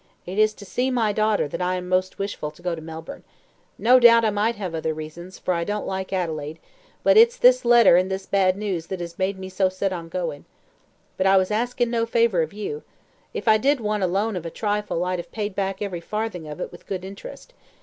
It 0.25 0.39
is 0.39 0.55
to 0.55 0.65
see 0.65 0.89
my 0.89 1.13
daughter 1.13 1.47
that 1.47 1.61
I 1.61 1.75
am 1.75 1.87
most 1.87 2.17
wishful 2.17 2.49
to 2.49 2.61
go 2.63 2.73
to 2.73 2.81
Melbourne. 2.81 3.21
No 3.77 3.99
doubt 3.99 4.25
I 4.25 4.31
might 4.31 4.55
have 4.55 4.73
other 4.73 4.95
reasons, 4.95 5.37
for 5.37 5.53
I 5.53 5.63
don't 5.63 5.85
like 5.85 6.11
Adelaide; 6.11 6.57
but 7.03 7.17
it's 7.17 7.37
this 7.37 7.63
letter 7.63 7.97
and 7.97 8.09
this 8.09 8.25
bad 8.25 8.57
news 8.57 8.87
that 8.87 8.99
has 8.99 9.19
made 9.19 9.37
me 9.37 9.47
so 9.47 9.69
set 9.69 9.93
on 9.93 10.09
going. 10.09 10.45
But 11.17 11.27
I 11.27 11.37
was 11.37 11.51
asking 11.51 11.91
no 11.91 12.07
favour 12.07 12.41
of 12.41 12.51
you. 12.51 12.81
If 13.31 13.47
I 13.47 13.59
did 13.59 13.79
want 13.79 14.01
a 14.01 14.07
loan 14.07 14.35
of 14.35 14.43
a 14.43 14.49
trifle, 14.49 15.05
I'd 15.05 15.19
have 15.19 15.31
paid 15.31 15.53
back 15.53 15.83
every 15.83 16.01
farthing 16.01 16.47
of 16.47 16.59
it 16.59 16.71
with 16.71 16.87
good 16.87 17.05
interest. 17.05 17.53